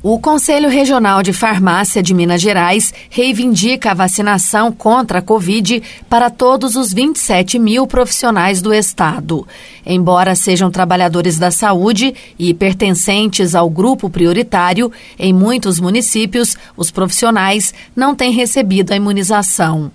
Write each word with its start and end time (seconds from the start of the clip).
O 0.00 0.16
Conselho 0.20 0.68
Regional 0.68 1.24
de 1.24 1.32
Farmácia 1.32 2.00
de 2.00 2.14
Minas 2.14 2.40
Gerais 2.40 2.94
reivindica 3.10 3.90
a 3.90 3.94
vacinação 3.94 4.70
contra 4.70 5.18
a 5.18 5.22
Covid 5.22 5.82
para 6.08 6.30
todos 6.30 6.76
os 6.76 6.92
27 6.92 7.58
mil 7.58 7.84
profissionais 7.84 8.62
do 8.62 8.72
Estado. 8.72 9.44
Embora 9.84 10.36
sejam 10.36 10.70
trabalhadores 10.70 11.36
da 11.36 11.50
saúde 11.50 12.14
e 12.38 12.54
pertencentes 12.54 13.56
ao 13.56 13.68
grupo 13.68 14.08
prioritário, 14.08 14.92
em 15.18 15.32
muitos 15.32 15.80
municípios, 15.80 16.56
os 16.76 16.92
profissionais 16.92 17.74
não 17.96 18.14
têm 18.14 18.30
recebido 18.30 18.92
a 18.92 18.96
imunização. 18.96 19.90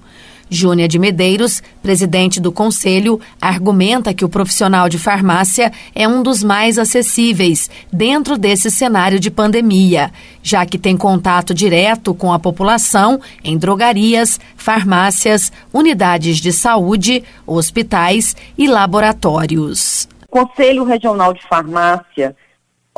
Júnia 0.49 0.87
de 0.87 0.99
Medeiros, 0.99 1.61
presidente 1.81 2.39
do 2.39 2.51
conselho, 2.51 3.19
argumenta 3.41 4.13
que 4.13 4.25
o 4.25 4.29
profissional 4.29 4.87
de 4.87 4.99
farmácia 4.99 5.71
é 5.95 6.07
um 6.07 6.21
dos 6.21 6.43
mais 6.43 6.77
acessíveis 6.77 7.69
dentro 7.91 8.37
desse 8.37 8.69
cenário 8.69 9.19
de 9.19 9.31
pandemia, 9.31 10.11
já 10.41 10.65
que 10.65 10.77
tem 10.77 10.95
contato 10.95 11.53
direto 11.53 12.13
com 12.13 12.31
a 12.31 12.39
população 12.39 13.19
em 13.43 13.57
drogarias, 13.57 14.39
farmácias, 14.55 15.51
unidades 15.73 16.37
de 16.37 16.51
saúde, 16.51 17.23
hospitais 17.45 18.35
e 18.57 18.67
laboratórios. 18.67 20.07
Conselho 20.29 20.83
Regional 20.83 21.33
de 21.33 21.41
Farmácia, 21.47 22.35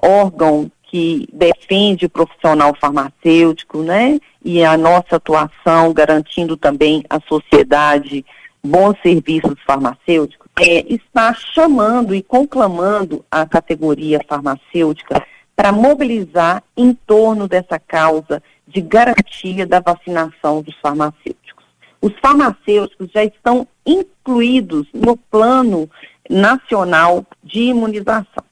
órgão 0.01 0.71
que 0.95 1.27
defende 1.33 2.05
o 2.05 2.09
profissional 2.09 2.73
farmacêutico, 2.79 3.83
né? 3.83 4.17
E 4.41 4.63
a 4.63 4.77
nossa 4.77 5.17
atuação 5.17 5.91
garantindo 5.91 6.55
também 6.55 7.03
à 7.09 7.19
sociedade 7.19 8.25
bons 8.63 8.95
serviços 9.03 9.55
farmacêuticos, 9.67 10.47
é, 10.57 10.85
está 10.87 11.33
chamando 11.33 12.15
e 12.15 12.23
conclamando 12.23 13.25
a 13.29 13.45
categoria 13.45 14.21
farmacêutica 14.25 15.21
para 15.53 15.73
mobilizar 15.73 16.63
em 16.77 16.93
torno 16.93 17.45
dessa 17.45 17.77
causa 17.77 18.41
de 18.65 18.79
garantia 18.79 19.67
da 19.67 19.81
vacinação 19.81 20.61
dos 20.61 20.75
farmacêuticos. 20.79 21.65
Os 22.01 22.13
farmacêuticos 22.21 23.09
já 23.13 23.25
estão 23.25 23.67
incluídos 23.85 24.87
no 24.93 25.17
plano 25.17 25.89
nacional 26.29 27.25
de 27.43 27.63
imunização. 27.63 28.45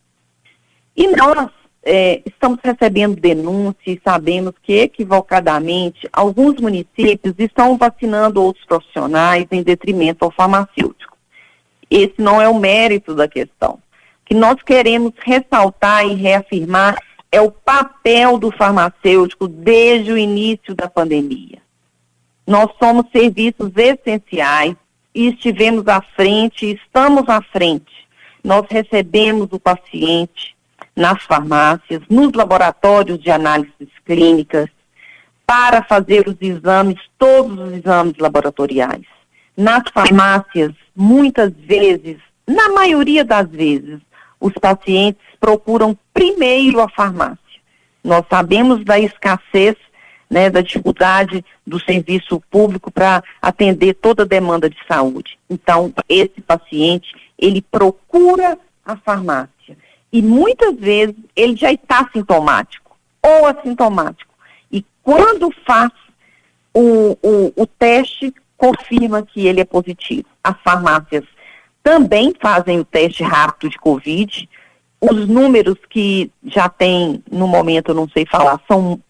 E 0.96 1.08
nós 1.08 1.50
é, 1.86 2.22
estamos 2.26 2.60
recebendo 2.64 3.20
denúncias, 3.20 4.00
sabemos 4.04 4.54
que 4.64 4.74
equivocadamente 4.74 6.08
alguns 6.14 6.60
municípios 6.60 7.36
estão 7.38 7.78
vacinando 7.78 8.42
outros 8.42 8.66
profissionais 8.66 9.46
em 9.52 9.62
detrimento 9.62 10.24
ao 10.24 10.32
farmacêutico. 10.32 11.18
Esse 11.90 12.16
não 12.18 12.42
é 12.42 12.48
o 12.48 12.58
mérito 12.58 13.14
da 13.14 13.28
questão. 13.28 13.74
O 13.74 13.80
que 14.26 14.34
nós 14.34 14.62
queremos 14.64 15.14
ressaltar 15.24 16.06
e 16.06 16.14
reafirmar 16.14 16.98
é 17.32 17.42
o 17.42 17.52
papel 17.52 18.38
do 18.38 18.52
farmacêutico 18.52 19.48
desde 19.48 20.12
o 20.12 20.18
início 20.18 20.74
da 20.74 20.90
pandemia. 20.90 21.62
Nós 22.48 22.70
somos 22.82 23.06
serviços 23.12 23.72
essenciais 23.76 24.76
e 25.14 25.30
estivemos 25.30 25.88
à 25.88 26.02
frente, 26.16 26.72
estamos 26.72 27.28
à 27.28 27.42
frente. 27.42 27.92
Nós 28.44 28.66
recebemos 28.70 29.50
o 29.52 29.60
paciente, 29.60 30.53
nas 30.96 31.24
farmácias, 31.24 32.02
nos 32.10 32.32
laboratórios 32.34 33.20
de 33.20 33.32
análises 33.32 33.90
clínicas, 34.06 34.70
para 35.46 35.84
fazer 35.84 36.28
os 36.28 36.36
exames, 36.40 37.00
todos 37.18 37.60
os 37.60 37.74
exames 37.74 38.18
laboratoriais. 38.18 39.06
Nas 39.56 39.84
farmácias, 39.90 40.72
muitas 40.96 41.52
vezes, 41.54 42.18
na 42.48 42.70
maioria 42.70 43.24
das 43.24 43.50
vezes, 43.50 44.00
os 44.40 44.54
pacientes 44.54 45.22
procuram 45.40 45.98
primeiro 46.14 46.80
a 46.82 46.90
farmácia. 46.90 47.38
Nós 48.04 48.26
sabemos 48.30 48.84
da 48.84 49.00
escassez, 49.00 49.76
né, 50.30 50.50
da 50.50 50.62
dificuldade 50.62 51.46
do 51.66 51.80
serviço 51.80 52.42
público 52.50 52.92
para 52.92 53.24
atender 53.42 53.94
toda 53.94 54.24
a 54.24 54.28
demanda 54.28 54.70
de 54.70 54.78
saúde. 54.88 55.38
Então, 55.50 55.94
esse 56.10 56.42
paciente, 56.42 57.14
ele 57.38 57.62
procura 57.62 58.58
a 58.86 58.96
farmácia 58.98 59.78
e 60.14 60.22
muitas 60.22 60.76
vezes 60.76 61.16
ele 61.36 61.56
já 61.56 61.74
está 61.74 62.08
sintomático 62.14 62.96
ou 63.20 63.48
assintomático. 63.48 64.32
E 64.72 64.86
quando 65.02 65.52
faz 65.66 65.92
o, 66.72 67.18
o, 67.24 67.54
o 67.56 67.66
teste, 67.66 68.32
confirma 68.56 69.24
que 69.24 69.48
ele 69.48 69.60
é 69.60 69.66
positivo. 69.66 70.28
As 70.44 70.56
farmácias 70.62 71.24
também 71.82 72.32
fazem 72.40 72.80
o 72.80 72.86
teste 72.86 73.24
rápido 73.24 73.72
de 73.72 73.78
Covid. 73.80 74.48
Os 75.02 75.28
números 75.28 75.78
que 75.90 76.32
já 76.46 76.70
tem, 76.70 77.24
no 77.32 77.48
momento 77.48 77.90
eu 77.90 77.96
não 77.96 78.08
sei 78.08 78.26
falar, 78.26 78.62
são 78.68 79.02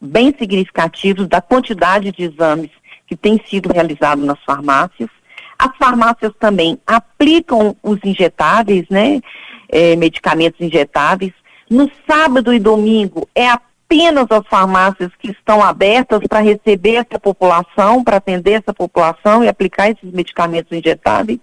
bem 0.00 0.34
significativos 0.36 1.28
da 1.28 1.42
quantidade 1.42 2.10
de 2.10 2.24
exames 2.24 2.70
que 3.06 3.14
tem 3.14 3.40
sido 3.46 3.70
realizado 3.72 4.24
nas 4.24 4.42
farmácias. 4.44 5.10
As 5.58 5.76
farmácias 5.76 6.32
também 6.38 6.78
aplicam 6.86 7.76
os 7.82 7.98
injetáveis, 8.02 8.86
né? 8.88 9.20
É, 9.68 9.96
medicamentos 9.96 10.60
injetáveis. 10.60 11.32
No 11.70 11.90
sábado 12.06 12.52
e 12.52 12.58
domingo 12.58 13.28
é 13.34 13.48
apenas 13.48 14.26
as 14.30 14.46
farmácias 14.46 15.10
que 15.18 15.30
estão 15.30 15.62
abertas 15.62 16.20
para 16.28 16.40
receber 16.40 16.96
essa 16.96 17.18
população, 17.18 18.04
para 18.04 18.18
atender 18.18 18.52
essa 18.52 18.72
população 18.72 19.42
e 19.42 19.48
aplicar 19.48 19.90
esses 19.90 20.10
medicamentos 20.10 20.72
injetáveis. 20.72 21.38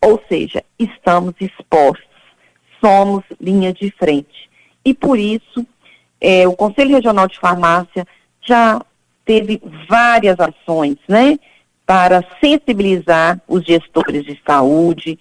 Ou 0.00 0.22
seja, 0.28 0.62
estamos 0.78 1.34
expostos, 1.40 2.06
somos 2.80 3.24
linha 3.40 3.72
de 3.72 3.90
frente. 3.98 4.50
E 4.84 4.92
por 4.92 5.18
isso, 5.18 5.66
é, 6.20 6.46
o 6.46 6.54
Conselho 6.54 6.94
Regional 6.94 7.26
de 7.26 7.38
Farmácia 7.38 8.06
já 8.40 8.80
teve 9.24 9.60
várias 9.88 10.38
ações, 10.38 10.96
né, 11.08 11.38
para 11.86 12.24
sensibilizar 12.40 13.40
os 13.48 13.64
gestores 13.64 14.24
de 14.24 14.40
saúde, 14.46 15.18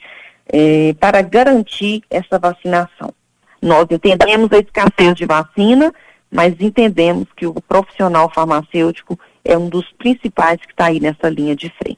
é, 0.53 0.93
para 0.99 1.19
garantir 1.23 2.03
essa 2.11 2.37
vacinação. 2.37 3.11
Nós 3.59 3.87
entendemos 3.89 4.51
a 4.51 4.59
escassez 4.59 5.15
de 5.15 5.25
vacina, 5.25 5.91
mas 6.31 6.53
entendemos 6.59 7.27
que 7.35 7.47
o 7.47 7.53
profissional 7.53 8.31
farmacêutico 8.33 9.19
é 9.43 9.57
um 9.57 9.67
dos 9.67 9.91
principais 9.93 10.59
que 10.61 10.71
está 10.71 10.85
aí 10.85 10.99
nessa 10.99 11.27
linha 11.27 11.55
de 11.55 11.69
frente. 11.69 11.97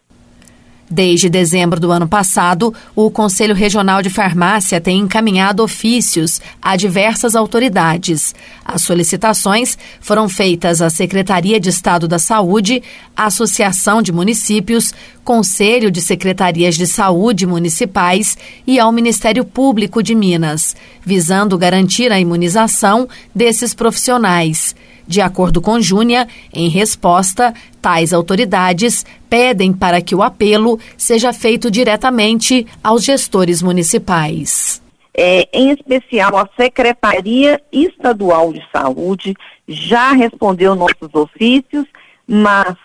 Desde 0.89 1.29
dezembro 1.29 1.79
do 1.79 1.91
ano 1.91 2.07
passado, 2.07 2.71
o 2.95 3.09
Conselho 3.09 3.55
Regional 3.55 4.03
de 4.03 4.09
Farmácia 4.09 4.79
tem 4.79 4.99
encaminhado 4.99 5.63
ofícios 5.63 6.39
a 6.61 6.75
diversas 6.75 7.35
autoridades. 7.35 8.35
As 8.63 8.83
solicitações 8.83 9.79
foram 9.99 10.29
feitas 10.29 10.83
à 10.83 10.89
Secretaria 10.91 11.59
de 11.59 11.69
Estado 11.69 12.07
da 12.07 12.19
Saúde, 12.19 12.83
Associação 13.17 13.99
de 13.99 14.11
Municípios, 14.11 14.93
Conselho 15.25 15.89
de 15.89 16.01
Secretarias 16.01 16.75
de 16.75 16.85
Saúde 16.85 17.47
Municipais 17.47 18.37
e 18.65 18.79
ao 18.79 18.91
Ministério 18.91 19.43
Público 19.43 20.03
de 20.03 20.13
Minas, 20.13 20.75
visando 21.01 21.57
garantir 21.57 22.11
a 22.11 22.19
imunização 22.19 23.09
desses 23.33 23.73
profissionais. 23.73 24.75
De 25.07 25.21
acordo 25.21 25.61
com 25.61 25.81
Júnia, 25.81 26.27
em 26.53 26.69
resposta, 26.69 27.55
tais 27.81 28.13
autoridades 28.13 29.03
pedem 29.27 29.73
para 29.73 29.99
que 29.99 30.13
o 30.13 30.21
apelo 30.21 30.79
seja 30.95 31.33
feito 31.33 31.71
diretamente 31.71 32.67
aos 32.83 33.03
gestores 33.03 33.63
municipais. 33.63 34.79
É, 35.11 35.47
em 35.51 35.71
especial, 35.71 36.37
a 36.37 36.47
Secretaria 36.55 37.59
Estadual 37.71 38.53
de 38.53 38.61
Saúde 38.71 39.33
já 39.67 40.11
respondeu 40.11 40.75
nossos 40.75 41.13
ofícios, 41.13 41.87
mas 42.27 42.75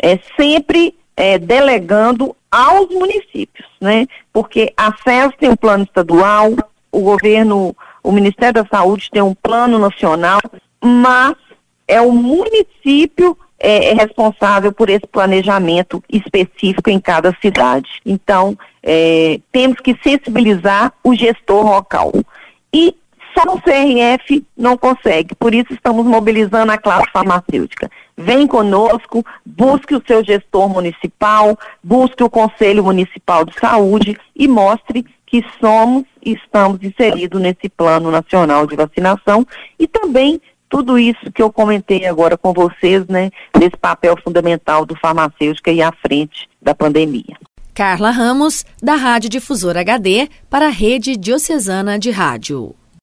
é 0.00 0.18
sempre 0.38 0.94
é, 1.18 1.36
delegando 1.36 2.34
aos 2.48 2.88
municípios, 2.90 3.66
né? 3.80 4.06
Porque 4.32 4.72
a 4.76 4.92
FES 4.92 5.34
tem 5.36 5.50
um 5.50 5.56
plano 5.56 5.82
estadual, 5.82 6.54
o 6.92 7.00
governo, 7.00 7.76
o 8.04 8.12
Ministério 8.12 8.62
da 8.62 8.68
Saúde 8.70 9.10
tem 9.10 9.20
um 9.20 9.34
plano 9.34 9.80
nacional, 9.80 10.40
mas 10.80 11.34
é 11.88 12.00
o 12.00 12.12
município 12.12 13.36
é, 13.58 13.90
é, 13.90 13.94
responsável 13.94 14.72
por 14.72 14.88
esse 14.88 15.08
planejamento 15.08 16.00
específico 16.08 16.88
em 16.88 17.00
cada 17.00 17.36
cidade. 17.42 17.90
Então, 18.06 18.56
é, 18.80 19.40
temos 19.50 19.80
que 19.80 19.98
sensibilizar 20.00 20.92
o 21.02 21.16
gestor 21.16 21.66
local. 21.66 22.12
E 22.72 22.94
só 23.38 23.54
o 23.54 23.60
CRF 23.60 24.44
não 24.56 24.76
consegue, 24.76 25.34
por 25.34 25.54
isso 25.54 25.72
estamos 25.72 26.04
mobilizando 26.04 26.72
a 26.72 26.78
classe 26.78 27.08
farmacêutica. 27.12 27.88
Vem 28.16 28.48
conosco, 28.48 29.24
busque 29.46 29.94
o 29.94 30.02
seu 30.04 30.24
gestor 30.24 30.68
municipal, 30.68 31.56
busque 31.82 32.24
o 32.24 32.30
Conselho 32.30 32.82
Municipal 32.82 33.44
de 33.44 33.54
Saúde 33.58 34.18
e 34.34 34.48
mostre 34.48 35.06
que 35.24 35.44
somos 35.60 36.04
e 36.24 36.32
estamos 36.32 36.82
inseridos 36.82 37.40
nesse 37.40 37.68
plano 37.68 38.10
nacional 38.10 38.66
de 38.66 38.74
vacinação 38.74 39.46
e 39.78 39.86
também 39.86 40.40
tudo 40.68 40.98
isso 40.98 41.30
que 41.32 41.42
eu 41.42 41.52
comentei 41.52 42.06
agora 42.06 42.36
com 42.36 42.52
vocês, 42.52 43.06
né, 43.06 43.30
nesse 43.56 43.76
papel 43.76 44.16
fundamental 44.22 44.84
do 44.84 44.96
farmacêutico 44.96 45.70
e 45.70 45.80
à 45.80 45.92
frente 45.92 46.48
da 46.60 46.74
pandemia. 46.74 47.36
Carla 47.72 48.10
Ramos, 48.10 48.64
da 48.82 48.96
Rádio 48.96 49.30
Difusora 49.30 49.80
HD, 49.80 50.28
para 50.50 50.66
a 50.66 50.70
Rede 50.70 51.16
Diocesana 51.16 51.98
de 51.98 52.10
Rádio. 52.10 52.74